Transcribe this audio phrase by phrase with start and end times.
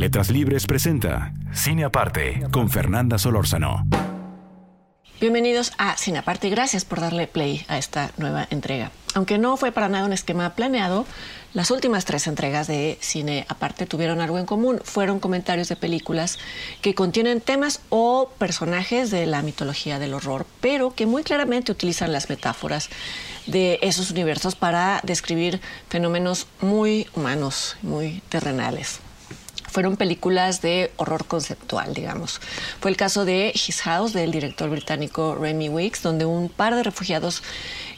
[0.00, 3.86] Letras Libres presenta Cine Aparte con Fernanda Solórzano.
[5.20, 8.92] Bienvenidos a Cine Aparte y gracias por darle play a esta nueva entrega.
[9.14, 11.04] Aunque no fue para nada un esquema planeado,
[11.52, 14.80] las últimas tres entregas de Cine Aparte tuvieron algo en común.
[14.82, 16.38] Fueron comentarios de películas
[16.80, 22.10] que contienen temas o personajes de la mitología del horror, pero que muy claramente utilizan
[22.10, 22.88] las metáforas
[23.46, 29.00] de esos universos para describir fenómenos muy humanos, muy terrenales
[29.70, 32.40] fueron películas de horror conceptual, digamos.
[32.80, 36.82] Fue el caso de His House, del director británico Remy Wicks, donde un par de
[36.82, 37.42] refugiados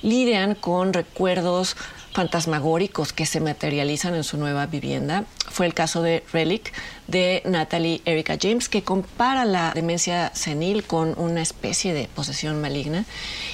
[0.02, 1.76] lidian con recuerdos
[2.12, 5.24] fantasmagóricos que se materializan en su nueva vivienda.
[5.50, 6.72] Fue el caso de Relic
[7.06, 13.04] de Natalie Erika James, que compara la demencia senil con una especie de posesión maligna.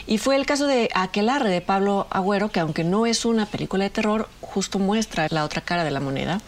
[0.06, 3.84] Y fue el caso de Aquelarre de Pablo Agüero, que aunque no es una película
[3.84, 6.40] de terror, justo muestra la otra cara de la moneda.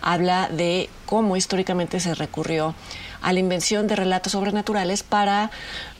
[0.00, 2.74] Habla de cómo históricamente se recurrió
[3.20, 5.50] a la invención de relatos sobrenaturales para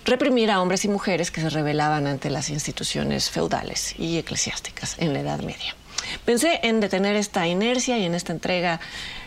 [0.05, 5.13] reprimir a hombres y mujeres que se rebelaban ante las instituciones feudales y eclesiásticas en
[5.13, 5.75] la Edad Media.
[6.25, 8.81] Pensé en detener esta inercia y en esta entrega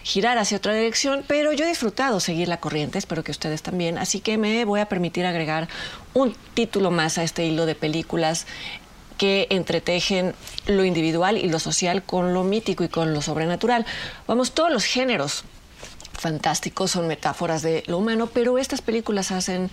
[0.03, 3.97] girar hacia otra dirección, pero yo he disfrutado seguir la corriente, espero que ustedes también,
[3.97, 5.67] así que me voy a permitir agregar
[6.13, 8.47] un título más a este hilo de películas
[9.21, 10.33] que entretejen
[10.65, 13.85] lo individual y lo social con lo mítico y con lo sobrenatural.
[14.25, 15.43] Vamos, todos los géneros
[16.17, 19.69] fantásticos, son metáforas de lo humano, pero estas películas hacen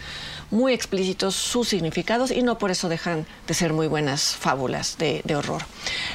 [0.50, 5.22] muy explícitos sus significados y no por eso dejan de ser muy buenas fábulas de,
[5.34, 5.62] horror.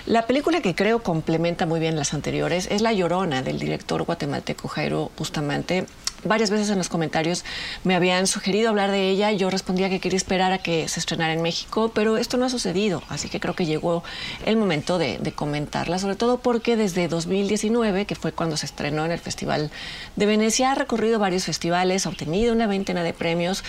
[0.06, 4.68] La película que creo complementa muy bien las anteriores es La Llorona del director guatemalteco
[4.68, 5.88] Jairo Bustamante
[6.26, 7.44] varias veces en los comentarios
[7.84, 11.34] me habían sugerido hablar de ella yo respondía que quería esperar a que se estrenara
[11.34, 14.04] en México, pero esto no ha sucedido, así que creo que llegó
[14.46, 19.06] el momento de, de, comentarla, sobre todo porque desde 2019, que fue cuando se estrenó
[19.06, 19.72] en el Festival
[20.16, 23.64] de Venecia, ha recorrido varios festivales, ha obtenido una veintena de premios.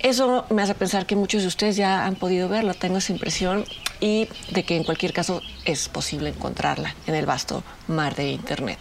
[0.00, 3.64] Eso me hace pensar que muchos de ustedes ya han podido verla, tengo esa impresión,
[4.00, 8.78] y de que en cualquier caso es posible encontrarla en el vasto mar de Internet.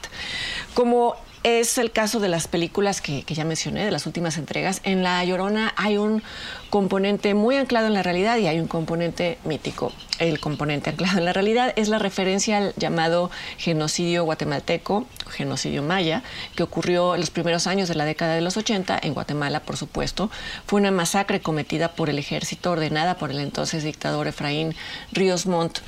[0.73, 4.80] Como es el caso de las películas que, ya mencioné, de las últimas entregas.
[4.84, 6.24] En La Llorona hay un
[6.70, 9.92] componente muy anclado en la realidad y hay un componente mítico.
[10.20, 16.24] El componente anclado en la realidad es la referencia al llamado genocidio guatemalteco, genocidio maya,
[16.56, 19.76] que ocurrió en los primeros años de la década de los 80 en Guatemala, por
[19.76, 20.32] supuesto.
[20.66, 24.76] Fue una masacre cometida por el ejército ordenada por el entonces dictador Efraín
[25.12, 25.80] Ríos Montt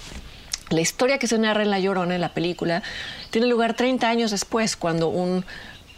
[0.70, 2.84] la historia que se narra en La Llorona, en la película,
[3.30, 5.46] tiene lugar 30 años después, cuando un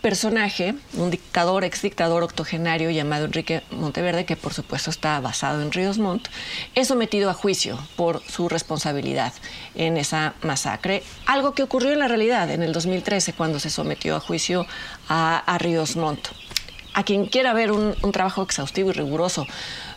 [0.01, 5.71] personaje, un dictador, ex dictador octogenario llamado Enrique Monteverde, que por supuesto está basado en
[5.71, 6.27] Ríos Montt,
[6.75, 9.33] es sometido a juicio por su responsabilidad
[9.75, 11.03] en esa masacre.
[11.25, 14.65] Algo que ocurrió en la realidad en el 2013, cuando se sometió a juicio
[15.09, 16.27] a, a Ríos Montt.
[16.93, 19.45] A quien quiera ver un, un trabajo exhaustivo y riguroso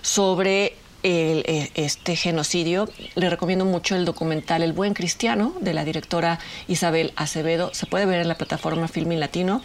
[0.03, 5.85] sobre el, eh, este genocidio, le recomiendo mucho el documental El Buen Cristiano de la
[5.85, 6.39] directora
[6.69, 7.71] Isabel Acevedo.
[7.75, 9.63] Se puede ver en la plataforma Filmin Latino.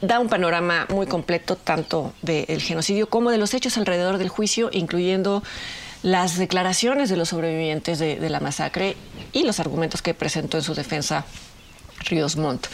[0.00, 4.68] Da un panorama muy completo tanto del genocidio como de los hechos alrededor del juicio,
[4.72, 5.42] incluyendo
[6.02, 8.96] las declaraciones de los sobrevivientes de, de la masacre
[9.32, 11.24] y los argumentos que presentó en su defensa
[12.00, 12.66] Ríos Montt.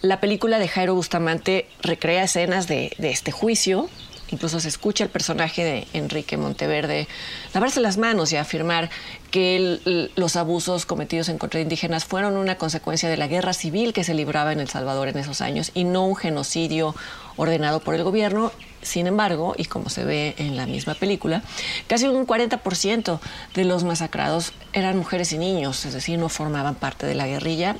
[0.00, 3.88] La película de Jairo Bustamante recrea escenas de, de este juicio,
[4.32, 7.06] Incluso se escucha el personaje de Enrique Monteverde
[7.52, 8.90] lavarse las manos y afirmar
[9.30, 13.92] que los abusos cometidos en contra de indígenas fueron una consecuencia de la guerra civil
[13.92, 16.94] que se libraba en El Salvador en esos años y no un genocidio
[17.36, 18.52] ordenado por el gobierno.
[18.80, 21.42] Sin embargo, y como se ve en la misma película,
[21.86, 23.20] casi un 40%
[23.54, 27.76] de los masacrados eran mujeres y niños, es decir, no formaban parte de la guerrilla.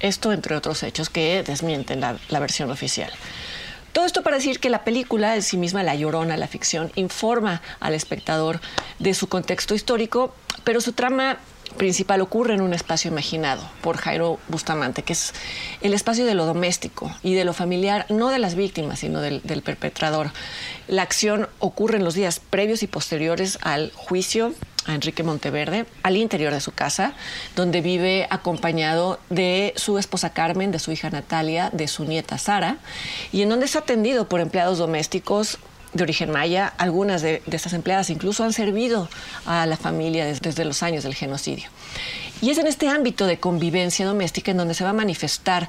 [0.00, 3.12] Esto entre otros hechos que desmienten la versión oficial.
[3.92, 7.60] Todo esto para decir que la película en sí misma, La Llorona, la ficción, informa
[7.80, 8.60] al espectador
[8.98, 11.38] de su contexto histórico, pero su trama
[11.76, 15.32] principal ocurre en un espacio imaginado por Jairo Bustamante, que es
[15.80, 19.40] el espacio de lo doméstico y de lo familiar, no de las víctimas, sino del,
[19.42, 20.30] del perpetrador.
[20.88, 24.52] La acción ocurre en los días previos y posteriores al juicio
[24.86, 27.12] a Enrique Monteverde al interior de su casa,
[27.56, 32.78] donde vive acompañado de su esposa Carmen, de su hija Natalia, de su nieta Sara,
[33.32, 35.58] y en donde es atendido por empleados domésticos
[35.92, 36.72] de origen maya.
[36.78, 39.08] Algunas de, estas empleadas incluso han servido
[39.46, 41.68] a la familia desde los años del genocidio.
[42.42, 45.68] Y es en este ámbito de convivencia doméstica en donde se va a manifestar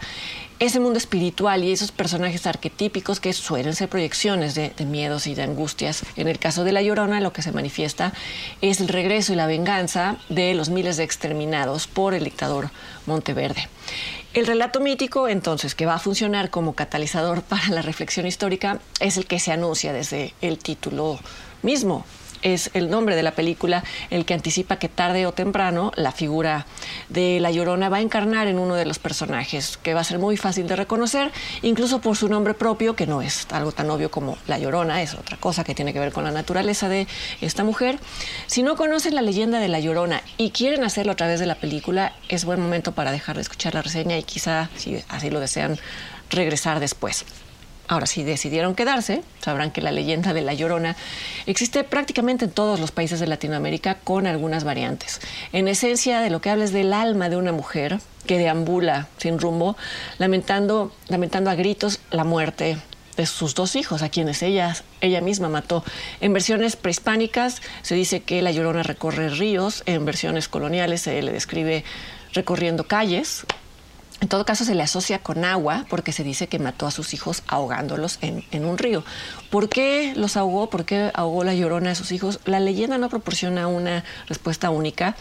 [0.59, 5.41] ese mundo espiritual y esos personajes arquetípicos que suelen ser proyecciones de, miedos y de
[5.41, 6.03] angustias.
[6.15, 8.13] En el caso de La Llorona, lo que se manifiesta
[8.61, 12.69] es el regreso y la venganza de los miles de exterminados por el dictador
[13.07, 13.67] Monteverde.
[14.33, 19.17] El relato mítico, entonces, que va a funcionar como catalizador para la reflexión histórica, es
[19.17, 21.19] el que se anuncia desde el título
[21.63, 22.05] mismo,
[22.41, 26.65] es el nombre de la película el que anticipa que tarde o temprano la figura
[27.09, 30.19] de La Llorona va a encarnar en uno de los personajes, que va a ser
[30.19, 34.11] muy fácil de reconocer, incluso por su nombre propio, que no es algo tan obvio
[34.11, 37.07] como La Llorona, es otra cosa que tiene que ver con la naturaleza de
[37.41, 37.99] esta mujer.
[38.47, 41.55] Si no conocen la leyenda de La Llorona y quieren hacerlo a través de la
[41.55, 45.39] película, es buen momento para dejar de escuchar la reseña y quizá, si así lo
[45.39, 45.79] desean,
[46.29, 47.25] regresar después.
[47.91, 50.95] Ahora, si decidieron quedarse, sabrán que la leyenda de La Llorona
[51.45, 55.19] existe prácticamente en todos los países de Latinoamérica con algunas variantes.
[55.51, 59.39] En esencia, de lo que habla es del alma de una mujer que deambula sin
[59.39, 59.75] rumbo,
[60.19, 62.77] lamentando, lamentando a gritos la muerte
[63.17, 65.83] de sus dos hijos, a quienes ella, ella misma mató.
[66.21, 71.33] En versiones prehispánicas se dice que La Llorona recorre ríos, en versiones coloniales se le
[71.33, 71.83] describe
[72.31, 73.45] recorriendo calles,
[74.21, 77.15] en todo caso, se le asocia con agua porque se dice que mató a sus
[77.15, 79.03] hijos ahogándolos en, un río.
[79.49, 80.69] ¿Por qué los ahogó?
[80.69, 82.39] ¿Por qué ahogó la llorona a sus hijos?
[82.45, 85.15] La leyenda no proporciona una respuesta única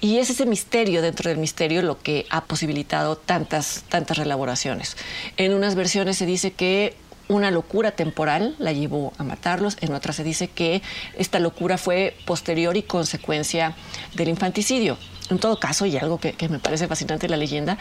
[0.00, 4.96] y es ese misterio dentro del misterio lo que ha posibilitado tantas, tantas relaboraciones.
[5.36, 6.96] En unas versiones se dice que
[7.28, 10.80] una locura temporal la llevó a matarlos, en otras se dice que
[11.18, 13.76] esta locura fue posterior y consecuencia
[14.14, 14.96] del infanticidio
[15.30, 17.78] en todo caso, y algo que, me parece fascinante de la leyenda,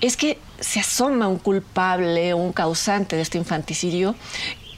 [0.00, 4.14] es que se asoma un culpable, un causante de este infanticidio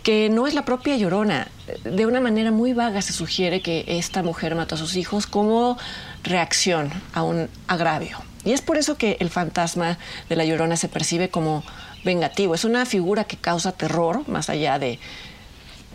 [0.02, 1.48] que no es la propia Llorona.
[1.84, 5.76] De una manera muy vaga se sugiere que esta mujer mató a sus hijos como
[6.22, 8.18] reacción a un agravio.
[8.44, 9.98] Y es por eso que el fantasma
[10.28, 11.62] de la Llorona se percibe como
[12.04, 12.54] vengativo.
[12.54, 14.98] Es una figura que causa terror, más allá de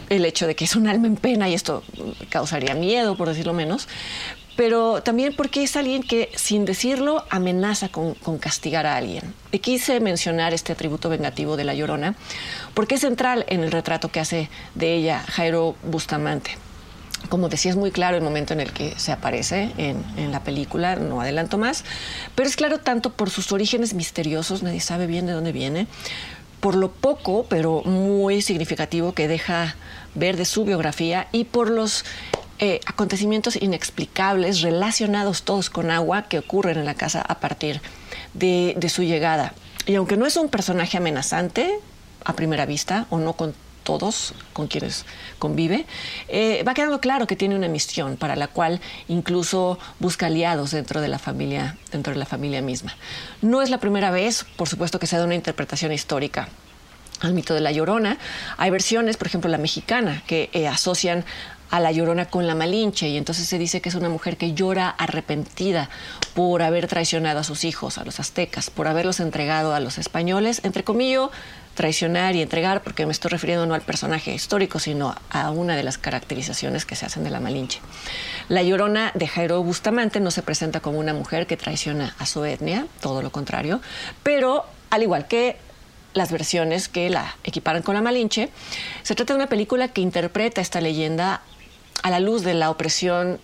[0.09, 1.83] el hecho de que es un alma en pena y esto
[2.29, 3.87] causaría miedo, por decirlo menos,
[4.55, 9.33] pero también porque es alguien que, sin decirlo, amenaza con, castigar a alguien.
[9.51, 12.15] Y quise mencionar este atributo vengativo de la Llorona
[12.73, 16.57] porque es central en el retrato que hace de ella Jairo Bustamante.
[17.29, 20.43] Como decía, es muy claro el momento en el que se aparece en, en, la
[20.43, 21.85] película, no adelanto más,
[22.35, 25.87] pero es claro tanto por sus orígenes misteriosos, nadie sabe bien de dónde viene,
[26.59, 29.75] por lo poco, pero muy significativo que deja
[30.15, 32.05] ver de su biografía y por los
[32.59, 37.81] eh, acontecimientos inexplicables relacionados todos con agua que ocurren en la casa a partir
[38.33, 39.53] de, su llegada.
[39.85, 41.79] Y aunque no es un personaje amenazante
[42.23, 43.53] a primera vista, o no con
[43.83, 45.05] todos con quienes
[45.39, 45.85] convive,
[46.29, 51.01] eh, va quedando claro que tiene una misión para la cual incluso busca aliados dentro
[51.01, 52.95] de la familia, dentro de la familia misma.
[53.41, 56.47] No es la primera vez, por supuesto, que se da una interpretación histórica
[57.19, 58.17] al mito de la Llorona.
[58.57, 61.25] Hay versiones, por ejemplo, la mexicana, que eh, asocian
[61.73, 64.53] a la llorona con la Malinche y entonces se dice que es una mujer que
[64.53, 65.89] llora arrepentida
[66.35, 70.61] por haber traicionado a sus hijos, a los aztecas, por haberlos entregado a los españoles,
[70.63, 71.31] entre comillas,
[71.73, 75.81] traicionar y entregar, porque me estoy refiriendo no al personaje histórico, sino a una de
[75.81, 77.79] las caracterizaciones que se hacen de la Malinche.
[78.49, 82.45] La llorona de Jairo Bustamante no se presenta como una mujer que traiciona a su
[82.45, 83.81] etnia, todo lo contrario,
[84.21, 85.57] pero al igual que
[86.13, 88.49] las versiones que la equiparan con la Malinche,
[89.01, 91.41] se trata de una película que interpreta esta leyenda
[92.03, 93.39] a la luz de la opresión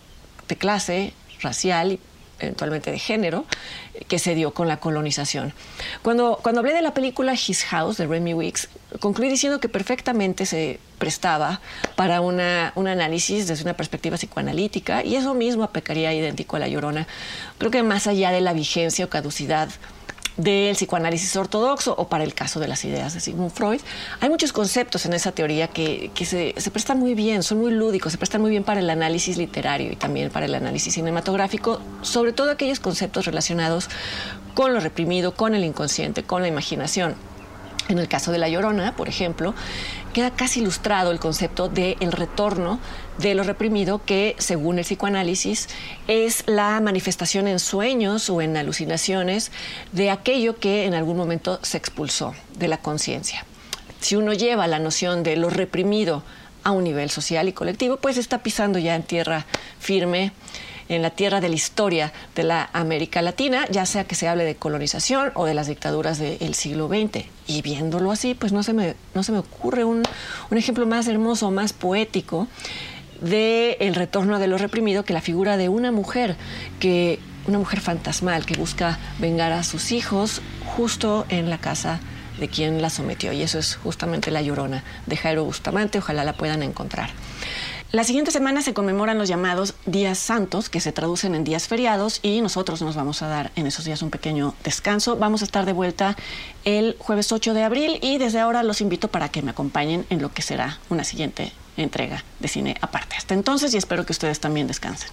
[0.48, 2.00] de clase, racial y
[2.40, 3.46] eventualmente de género,
[4.08, 5.54] que se dio con la colonización.
[6.02, 10.46] Cuando, cuando hablé de la película His House de Remy Weeks, concluí diciendo que perfectamente
[10.46, 11.60] se prestaba
[11.96, 16.68] para una, un análisis desde una perspectiva psicoanalítica y eso mismo apecaría idéntico a La
[16.68, 17.08] Llorona.
[17.58, 19.70] Creo que más allá de la vigencia o caducidad
[20.40, 23.82] del psicoanálisis ortodoxo o para el caso de las ideas de Sigmund Freud.
[24.22, 28.14] Hay muchos conceptos en esa teoría que, se, se, prestan muy bien, son muy lúdicos,
[28.14, 32.32] se prestan muy bien para el análisis literario y también para el análisis cinematográfico, sobre
[32.32, 33.90] todo aquellos conceptos relacionados
[34.54, 37.16] con lo reprimido, con el inconsciente, con la imaginación.
[37.90, 39.56] En el caso de La Llorona, por ejemplo,
[40.10, 42.80] queda casi ilustrado el concepto del el retorno
[43.18, 45.68] de lo reprimido, que según el psicoanálisis
[46.08, 49.52] es la manifestación en sueños o en alucinaciones
[49.92, 53.46] de aquello que en algún momento se expulsó de la conciencia.
[54.00, 56.24] Si uno lleva la noción de lo reprimido
[56.64, 59.46] a un nivel social y colectivo, pues está pisando ya en tierra
[59.80, 60.32] firme
[60.90, 64.44] en la tierra de la historia de la América Latina, ya sea que se hable
[64.44, 67.26] de colonización o de las dictaduras del siglo XX.
[67.48, 70.04] Y viéndolo así, pues no se me, no se me ocurre un,
[70.50, 72.48] un ejemplo más hermoso, más poético
[73.22, 76.38] de el retorno de lo reprimido que la figura de una mujer
[76.80, 82.00] que una mujer fantasmal que busca vengar a sus hijos justo en la casa
[82.40, 83.34] de quien la sometió.
[83.34, 86.00] Y eso es justamente la llorona de Jairo Bustamante.
[86.00, 87.10] Ojalá la puedan encontrar.
[87.92, 92.20] La siguiente semana se conmemoran los llamados días santos, que se traducen en días feriados,
[92.22, 95.18] y nosotros nos vamos a dar en esos días un pequeño descanso.
[95.18, 96.16] Vamos a estar de vuelta
[96.66, 100.22] el jueves 8 de abril y desde ahora los invito para que me acompañen en
[100.22, 103.16] lo que será una siguiente entrega de cine aparte.
[103.18, 105.10] Hasta entonces y espero que ustedes también descansen.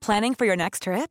[0.00, 1.10] Planning for your next trip?